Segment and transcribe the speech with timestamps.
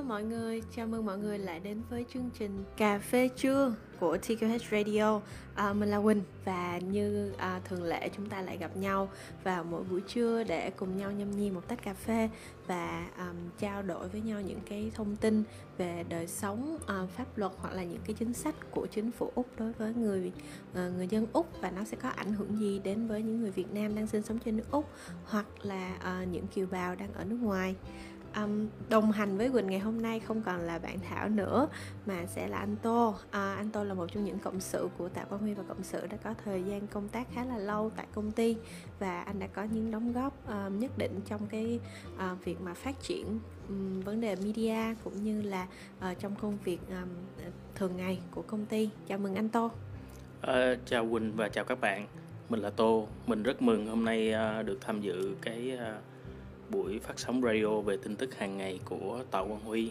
[0.00, 3.74] Hello mọi người, chào mừng mọi người lại đến với chương trình Cà phê trưa
[4.00, 5.20] của TQH Radio.
[5.54, 9.08] À, Mình là Quỳnh và như à, thường lệ chúng ta lại gặp nhau
[9.44, 12.28] vào mỗi buổi trưa để cùng nhau nhâm nhi một tách cà phê
[12.66, 15.42] Và um, trao đổi với nhau những cái thông tin
[15.78, 19.32] về đời sống, uh, pháp luật hoặc là những cái chính sách của chính phủ
[19.34, 20.32] Úc đối với người
[20.72, 23.50] uh, người dân Úc Và nó sẽ có ảnh hưởng gì đến với những người
[23.50, 24.90] Việt Nam đang sinh sống trên nước Úc
[25.24, 27.74] hoặc là uh, những kiều bào đang ở nước ngoài
[28.36, 31.68] um, đồng hành với Quỳnh ngày hôm nay không còn là bạn Thảo nữa
[32.06, 33.14] mà sẽ là anh Tô.
[33.30, 35.82] À, anh Tô là một trong những cộng sự của Tạ Quang Huy và cộng
[35.82, 38.56] sự đã có thời gian công tác khá là lâu tại công ty
[38.98, 41.80] và anh đã có những đóng góp um, nhất định trong cái
[42.14, 43.38] uh, việc mà phát triển
[43.68, 45.66] um, vấn đề media cũng như là
[46.10, 47.08] uh, trong công việc um,
[47.74, 48.90] thường ngày của công ty.
[49.08, 49.70] Chào mừng anh Tô.
[50.40, 52.06] À, chào Quỳnh và chào các bạn.
[52.48, 53.06] Mình là Tô.
[53.26, 56.02] Mình rất mừng hôm nay uh, được tham dự cái uh,
[56.70, 59.90] buổi phát sóng radio về tin tức hàng ngày của Tạ Quang Huy.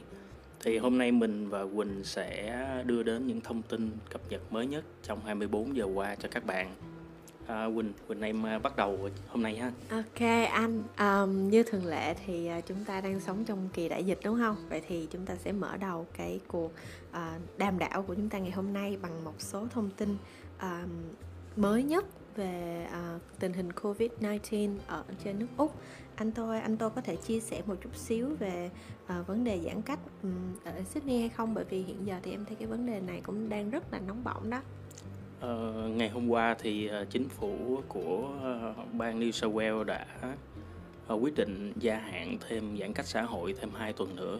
[0.63, 4.67] Thì hôm nay mình và Quỳnh sẽ đưa đến những thông tin cập nhật mới
[4.67, 6.75] nhất trong 24 giờ qua cho các bạn.
[7.47, 9.71] À, Quỳnh, Quỳnh em à, bắt đầu hôm nay ha.
[9.89, 14.03] Ok anh, um, như thường lệ thì à, chúng ta đang sống trong kỳ đại
[14.03, 14.55] dịch đúng không?
[14.69, 16.71] Vậy thì chúng ta sẽ mở đầu cái cuộc
[17.11, 20.17] uh, đàm đảo của chúng ta ngày hôm nay bằng một số thông tin
[20.61, 20.89] um,
[21.55, 25.75] mới nhất về uh, tình hình Covid-19 ở trên nước Úc.
[26.15, 28.69] Anh tôi anh tôi có thể chia sẻ một chút xíu về
[29.03, 31.53] uh, vấn đề giãn cách um, ở Sydney hay không?
[31.53, 33.99] Bởi vì hiện giờ thì em thấy cái vấn đề này cũng đang rất là
[33.99, 34.61] nóng bỏng đó.
[35.37, 38.29] Uh, ngày hôm qua thì uh, chính phủ của
[38.79, 40.05] uh, bang New South Wales đã
[41.13, 44.39] uh, quyết định gia hạn thêm giãn cách xã hội thêm 2 tuần nữa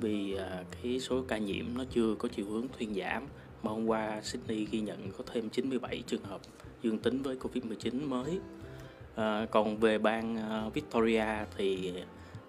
[0.00, 3.26] vì uh, cái số ca nhiễm nó chưa có chiều hướng thuyên giảm
[3.62, 6.40] mà hôm qua Sydney ghi nhận có thêm 97 trường hợp
[6.82, 8.38] dương tính với Covid-19 mới.
[9.14, 11.92] À, còn về bang uh, Victoria thì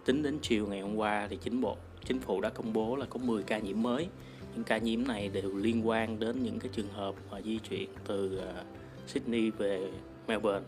[0.06, 3.06] tính đến chiều ngày hôm qua thì chính bộ chính phủ đã công bố là
[3.06, 4.08] có 10 ca nhiễm mới.
[4.56, 7.90] Những ca nhiễm này đều liên quan đến những cái trường hợp mà di chuyển
[8.08, 8.66] từ uh,
[9.08, 9.92] Sydney về
[10.28, 10.68] Melbourne.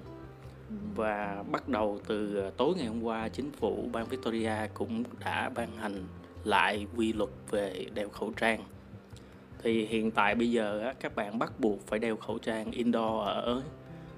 [0.96, 5.78] Và bắt đầu từ tối ngày hôm qua, chính phủ bang Victoria cũng đã ban
[5.78, 6.04] hành
[6.44, 8.64] lại quy luật về đeo khẩu trang
[9.66, 13.28] thì hiện tại bây giờ á, các bạn bắt buộc phải đeo khẩu trang indoor
[13.28, 13.62] ở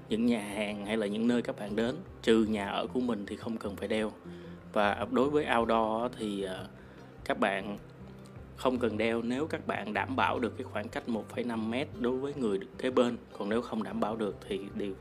[0.08, 1.94] những nhà hàng hay là những nơi các bạn đến.
[2.22, 4.12] Trừ nhà ở của mình thì không cần phải đeo.
[4.72, 6.66] Và đối với outdoor thì ờ,
[7.24, 7.78] các bạn
[8.56, 12.16] không cần đeo nếu các bạn đảm bảo được cái khoảng cách 1,5 mét đối
[12.16, 13.16] với người kế bên.
[13.38, 14.94] Còn nếu không đảm bảo được thì đều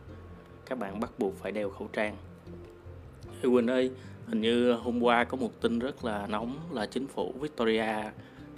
[0.65, 2.17] các bạn bắt buộc phải đeo khẩu trang.
[3.41, 3.91] Thì Quỳnh ơi
[4.27, 8.03] hình như hôm qua có một tin rất là nóng là chính phủ Victoria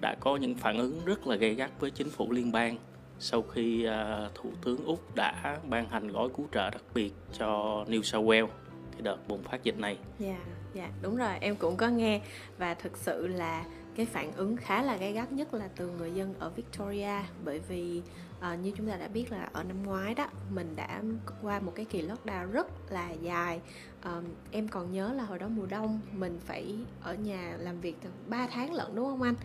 [0.02, 2.78] đã có những phản ứng rất là gay gắt với chính phủ liên bang
[3.20, 7.84] sau khi à, thủ tướng úc đã ban hành gói cứu trợ đặc biệt cho
[7.88, 8.48] new south wales
[8.92, 9.98] cái đợt bùng phát dịch này.
[10.20, 10.42] Dạ yeah,
[10.74, 12.22] dạ yeah, đúng rồi em cũng có nghe
[12.58, 13.66] và thực sự là
[13.96, 17.59] cái phản ứng khá là gay gắt nhất là từ người dân ở Victoria bởi
[17.68, 18.02] vì
[18.40, 21.02] uh, như chúng ta đã biết là ở năm ngoái đó mình đã
[21.42, 23.62] qua một cái kỳ lockdown rất là dài.
[24.04, 27.96] Um, em còn nhớ là hồi đó mùa đông mình phải ở nhà làm việc
[28.28, 29.36] 3 tháng lận đúng không anh?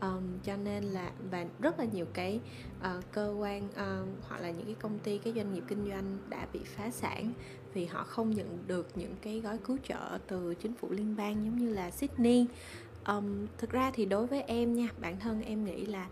[0.00, 2.40] Um, cho nên là và rất là nhiều cái
[2.80, 6.18] uh, cơ quan uh, hoặc là những cái công ty cái doanh nghiệp kinh doanh
[6.28, 7.32] đã bị phá sản
[7.74, 11.44] vì họ không nhận được những cái gói cứu trợ từ chính phủ liên bang
[11.44, 12.46] giống như là Sydney.
[13.06, 16.06] Um, thực ra thì đối với em nha bản thân em nghĩ là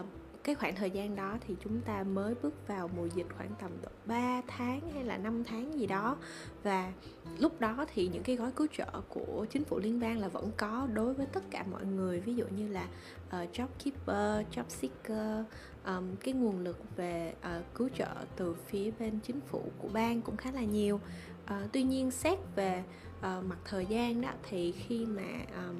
[0.00, 0.06] uh,
[0.46, 3.70] cái khoảng thời gian đó thì chúng ta mới bước vào mùa dịch khoảng tầm
[3.82, 6.16] độ 3 tháng hay là 5 tháng gì đó.
[6.62, 6.92] Và
[7.38, 10.50] lúc đó thì những cái gói cứu trợ của chính phủ liên bang là vẫn
[10.56, 12.20] có đối với tất cả mọi người.
[12.20, 12.88] Ví dụ như là
[13.30, 15.44] ờ, uh, job keeper, job seeker
[15.86, 20.22] um, cái nguồn lực về uh, cứu trợ từ phía bên chính phủ của bang
[20.22, 21.00] cũng khá là nhiều.
[21.44, 22.82] Uh, tuy nhiên xét về
[23.18, 25.76] uh, mặt thời gian đó thì khi mà um,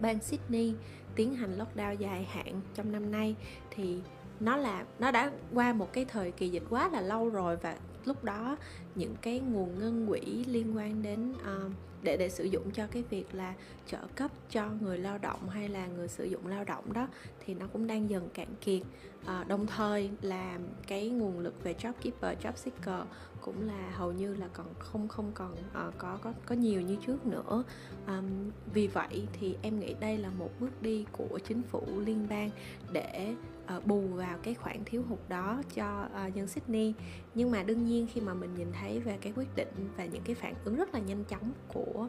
[0.00, 0.74] bang Sydney
[1.14, 3.36] tiến hành lockdown dài hạn trong năm nay
[3.70, 4.00] thì
[4.40, 7.76] nó là, nó đã qua một cái thời kỳ dịch quá là lâu rồi và
[8.06, 8.56] lúc đó
[8.94, 11.72] những cái nguồn ngân quỹ liên quan đến uh,
[12.02, 13.54] để để sử dụng cho cái việc là
[13.86, 17.08] trợ cấp cho người lao động hay là người sử dụng lao động đó
[17.46, 18.82] thì nó cũng đang dần cạn kiệt.
[19.26, 23.06] À, đồng thời là cái nguồn lực về job keeper job seeker
[23.40, 26.96] cũng là hầu như là còn không không còn uh, có có có nhiều như
[27.06, 27.64] trước nữa.
[28.06, 32.26] Um, vì vậy thì em nghĩ đây là một bước đi của chính phủ liên
[32.30, 32.50] bang
[32.92, 33.34] để
[33.76, 36.94] uh, bù vào cái khoản thiếu hụt đó cho ờ, uh, dân Sydney.
[37.34, 40.22] Nhưng mà đương nhiên khi mà mình nhìn thấy về cái quyết định và những
[40.22, 42.08] cái phản ứng rất là nhanh chóng của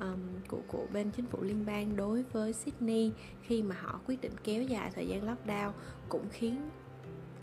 [0.00, 3.12] um, của của bên chính phủ liên bang đối với Sydney
[3.42, 5.70] khi mà họ quyết định kéo dài thời gian lockdown
[6.08, 6.70] cũng khiến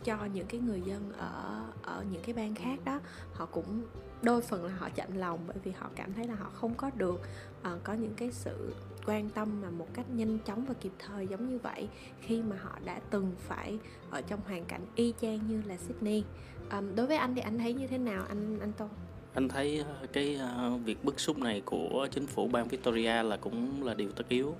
[0.04, 3.00] cho những cái người dân ở ở những cái bang khác đó
[3.34, 3.84] họ cũng
[4.22, 6.92] đôi phần là họ chạnh lòng bởi vì họ cảm thấy là họ không có
[6.98, 7.22] được
[7.62, 8.74] uh, có những cái sự
[9.06, 11.88] quan tâm mà một cách nhanh chóng và kịp thời giống như vậy
[12.22, 13.78] khi mà họ đã từng phải
[14.12, 16.24] ở trong hoàn cảnh y chang như là Sydney.
[16.72, 18.88] Um, đối với anh thì anh thấy như thế nào anh anh Tô?
[19.34, 20.40] Anh thấy ờ, cái
[20.76, 24.30] uh, việc bức xúc này của chính phủ bang Victoria là cũng là điều tất
[24.30, 24.56] yếu.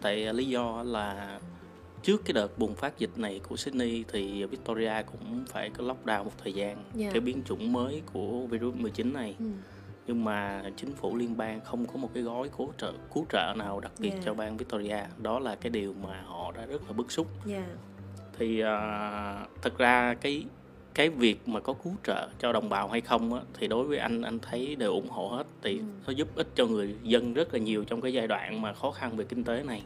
[0.00, 1.38] Tại lý do là
[2.02, 6.24] trước cái đợt bùng phát dịch này của Sydney thì Victoria cũng phải có lockdown
[6.24, 7.12] một thời gian yeah.
[7.12, 9.44] cái biến chủng mới của virus 19 này ừ.
[10.06, 13.54] nhưng mà chính phủ liên bang không có một cái gói cứu trợ cứu trợ
[13.56, 14.24] nào đặc biệt yeah.
[14.24, 17.64] cho bang Victoria đó là cái điều mà họ đã rất là bức xúc yeah.
[18.38, 20.44] thì uh, thật ra cái
[20.94, 23.98] cái việc mà có cứu trợ cho đồng bào hay không á, thì đối với
[23.98, 25.84] anh anh thấy đều ủng hộ hết thì ừ.
[26.06, 28.90] nó giúp ích cho người dân rất là nhiều trong cái giai đoạn mà khó
[28.90, 29.82] khăn về kinh tế này.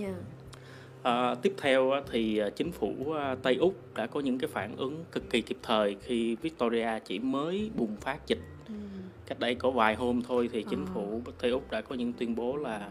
[0.00, 0.14] Yeah.
[1.06, 4.76] À, tiếp theo thì à, chính phủ à, Tây Úc đã có những cái phản
[4.76, 8.38] ứng cực kỳ kịp thời khi Victoria chỉ mới bùng phát dịch.
[8.68, 8.74] Ừ.
[9.26, 10.90] Cách đây có vài hôm thôi thì chính à.
[10.94, 12.90] phủ Tây Úc đã có những tuyên bố là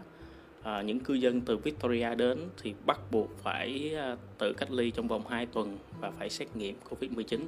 [0.62, 4.90] à, những cư dân từ Victoria đến thì bắt buộc phải à, tự cách ly
[4.90, 7.38] trong vòng 2 tuần và phải xét nghiệm Covid-19.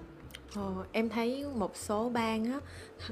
[0.54, 2.60] Ờ, em thấy một số bang á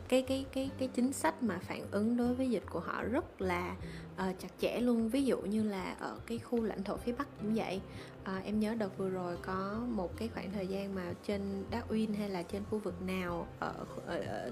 [0.09, 3.41] cái cái cái cái chính sách mà phản ứng đối với dịch của họ rất
[3.41, 3.77] là
[4.13, 5.09] uh, chặt chẽ luôn.
[5.09, 7.81] Ví dụ như là ở cái khu lãnh thổ phía bắc cũng vậy.
[8.23, 12.17] Uh, em nhớ đợt vừa rồi có một cái khoảng thời gian mà trên Darwin
[12.19, 13.75] hay là trên khu vực nào ở,
[14.07, 14.51] ở, ở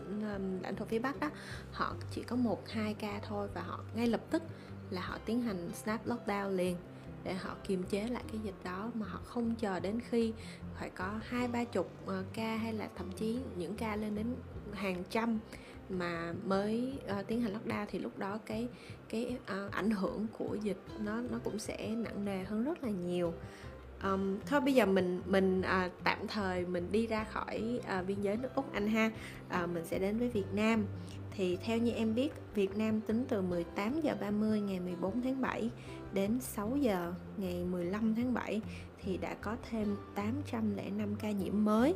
[0.62, 1.30] lãnh thổ phía bắc đó
[1.72, 4.42] họ chỉ có một hai ca thôi và họ ngay lập tức
[4.90, 6.76] là họ tiến hành snap lockdown liền
[7.24, 10.32] để họ kiềm chế lại cái dịch đó mà họ không chờ đến khi
[10.78, 14.26] phải có hai ba chục ờ, ca hay là thậm chí những ca lên đến
[14.72, 15.38] hàng trăm
[15.88, 18.68] mà mới uh, tiến hành lockdown thì lúc đó cái
[19.08, 22.90] cái uh, ảnh hưởng của dịch nó nó cũng sẽ nặng nề hơn rất là
[22.90, 23.34] nhiều.
[24.02, 28.20] Um, thôi bây giờ mình mình uh, tạm thời mình đi ra khỏi uh, biên
[28.22, 29.10] giới nước úc anh ha.
[29.62, 30.84] Uh, mình sẽ đến với việt nam
[31.36, 35.40] thì theo như em biết Việt Nam tính từ 18 giờ 30 ngày 14 tháng
[35.40, 35.70] 7
[36.12, 38.60] đến 6 giờ ngày 15 tháng 7
[39.02, 41.94] thì đã có thêm 805 ca nhiễm mới.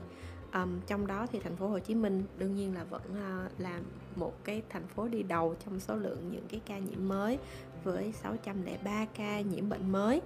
[0.55, 3.81] Um, trong đó thì thành phố Hồ Chí Minh đương nhiên là vẫn uh, là
[4.17, 7.39] một cái thành phố đi đầu trong số lượng những cái ca nhiễm mới
[7.85, 10.21] với 603 ca nhiễm bệnh mới.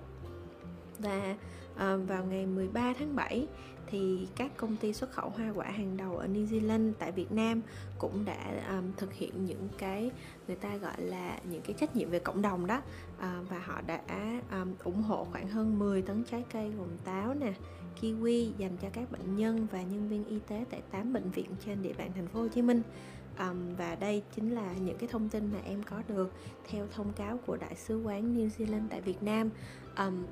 [0.98, 1.36] Và
[1.76, 3.46] à, vào ngày 13 tháng 7
[3.86, 7.32] thì các công ty xuất khẩu hoa quả hàng đầu ở New Zealand tại Việt
[7.32, 7.60] Nam
[7.98, 8.36] cũng đã
[8.68, 10.10] um, thực hiện những cái
[10.46, 12.76] người ta gọi là những cái trách nhiệm về cộng đồng đó
[13.18, 14.00] uh, và họ đã
[14.50, 17.52] um, ủng hộ khoảng hơn 10 tấn trái cây gồm táo nè
[18.00, 21.50] kiwi dành cho các bệnh nhân và nhân viên y tế tại 8 bệnh viện
[21.66, 22.82] trên địa bàn thành phố Hồ Chí Minh.
[23.38, 26.32] Um, và đây chính là những cái thông tin mà em có được
[26.70, 29.50] theo thông cáo của đại sứ quán New Zealand tại Việt Nam.
[29.98, 30.24] Um,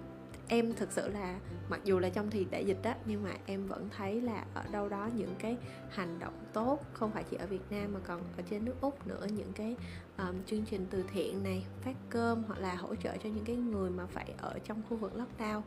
[0.51, 1.39] em thực sự là
[1.69, 4.63] mặc dù là trong thì đại dịch đó nhưng mà em vẫn thấy là ở
[4.73, 5.57] đâu đó những cái
[5.91, 9.07] hành động tốt không phải chỉ ở Việt Nam mà còn ở trên nước Úc
[9.07, 9.77] nữa những cái
[10.19, 13.57] um, chương trình từ thiện này phát cơm hoặc là hỗ trợ cho những cái
[13.57, 15.61] người mà phải ở trong khu vực lockdown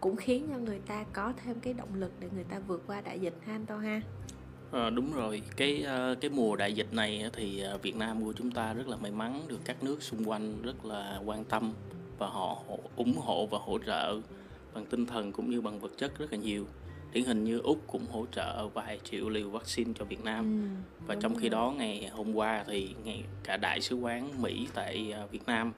[0.00, 3.00] cũng khiến cho người ta có thêm cái động lực để người ta vượt qua
[3.00, 4.00] đại dịch ha anh to ha?
[4.72, 5.42] À, đúng rồi.
[5.56, 8.88] Cái ờ, cái mùa đại dịch này thì ờ, Việt Nam của chúng ta rất
[8.88, 11.72] là may mắn được các nước xung quanh rất là quan tâm
[12.18, 12.62] và họ
[12.96, 14.20] ủng hộ và hỗ trợ
[14.74, 16.66] bằng tinh thần cũng như bằng vật chất rất là nhiều
[17.12, 21.04] điển hình như úc cũng hỗ trợ vài triệu liều vaccine cho việt nam ừ,
[21.06, 21.50] và trong khi rồi.
[21.50, 25.72] đó ngày hôm qua thì ngày cả đại sứ quán mỹ tại à, việt nam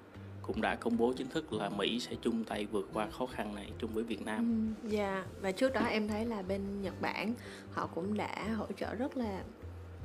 [0.53, 3.55] cũng đã công bố chính thức là Mỹ sẽ chung tay vượt qua khó khăn
[3.55, 4.75] này chung với Việt Nam.
[4.83, 5.27] Ừ, dạ, yeah.
[5.41, 7.35] và trước đó em thấy là bên Nhật Bản
[7.71, 9.43] họ cũng đã hỗ trợ rất là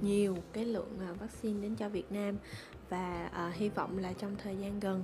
[0.02, 2.36] nhiều cái lượng à, vaccine đến cho Việt Nam
[2.90, 5.04] và uh, hy vọng là trong thời gian gần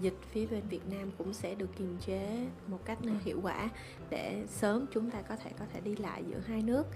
[0.00, 3.68] dịch phía bên Việt Nam cũng sẽ được kiềm chế một cách hiệu quả
[4.10, 6.86] để sớm chúng ta có thể có thể đi lại giữa hai nước.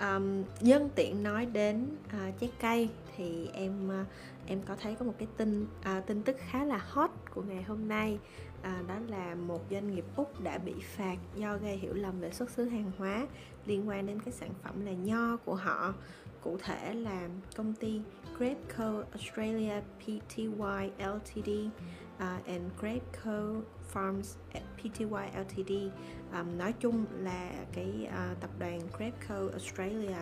[0.00, 4.06] Um, nhân tiện nói đến uh, trái cây thì em uh,
[4.46, 7.62] em có thấy có một cái tin uh, tin tức khá là hot của ngày
[7.62, 8.18] hôm nay
[8.60, 12.30] uh, đó là một doanh nghiệp úc đã bị phạt do gây hiểu lầm về
[12.30, 13.26] xuất xứ hàng hóa
[13.66, 15.94] liên quan đến cái sản phẩm là nho của họ.
[16.40, 18.00] Cụ thể là công ty
[18.38, 20.46] Great Co Australia Pty
[20.98, 21.50] Ltd
[22.18, 24.36] uh, and Great Co Farms
[24.76, 25.72] Pty Ltd
[26.32, 30.16] um, nói chung là cái uh, tập đoàn Grabco Australia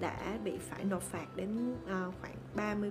[0.00, 2.36] đã bị phải nộp phạt đến uh, khoảng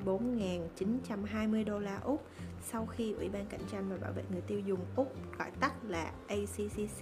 [0.05, 2.25] 34.920 đô la Úc
[2.71, 5.73] sau khi Ủy ban Cạnh tranh và Bảo vệ người tiêu dùng Úc gọi tắt
[5.87, 7.01] là ACCC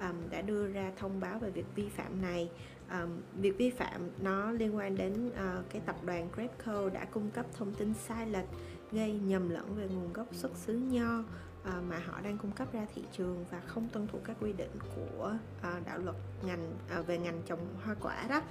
[0.00, 2.50] um, đã đưa ra thông báo về việc vi phạm này.
[2.90, 3.10] Um,
[3.40, 7.46] việc vi phạm nó liên quan đến uh, cái tập đoàn Grabco đã cung cấp
[7.58, 8.46] thông tin sai lệch
[8.94, 11.22] gây nhầm lẫn về nguồn gốc xuất xứ nho
[11.64, 14.52] à, mà họ đang cung cấp ra thị trường và không tuân thủ các quy
[14.52, 15.32] định của
[15.62, 18.42] à, đạo luật ngành à, về ngành trồng hoa quả đó.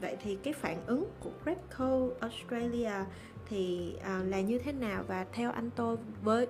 [0.00, 2.92] Vậy thì cái phản ứng của Grabco Australia
[3.48, 5.04] thì à, là như thế nào?
[5.08, 6.46] Và theo anh tôi với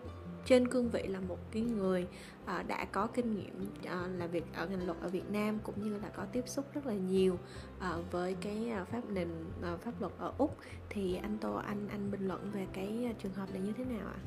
[0.47, 2.07] trên cương vị là một cái người
[2.45, 5.75] uh, đã có kinh nghiệm uh, là việc ở ngành luật ở Việt Nam cũng
[5.85, 7.35] như là có tiếp xúc rất là nhiều
[7.79, 9.29] uh, với cái uh, pháp nền
[9.75, 10.57] uh, pháp luật ở úc
[10.89, 13.85] thì anh tô anh anh bình luận về cái uh, trường hợp này như thế
[13.85, 14.19] nào ạ?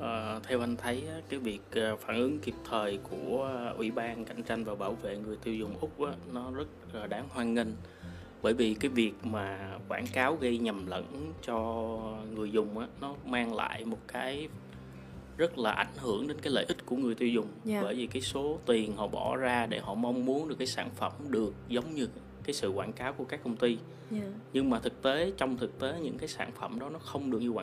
[0.00, 4.64] À, theo anh thấy cái việc phản ứng kịp thời của ủy ban cạnh tranh
[4.64, 7.68] và bảo vệ người tiêu dùng úc á, nó rất là đáng hoan nghênh
[8.42, 11.56] bởi vì cái việc mà quảng cáo gây nhầm lẫn cho
[12.34, 14.48] người dùng á nó mang lại một cái
[15.38, 17.64] rất là ảnh hưởng đến cái lợi ích của người tiêu dùng yeah.
[17.64, 17.82] Dạ.
[17.82, 20.90] bởi vì cái số tiền họ bỏ ra để họ mong muốn được cái sản
[20.96, 22.08] phẩm được giống như
[22.44, 23.78] cái sự quảng cáo của các công ty yeah.
[24.10, 24.30] Dạ.
[24.52, 27.38] nhưng mà thực tế trong thực tế những cái sản phẩm đó nó không được
[27.38, 27.56] như quảng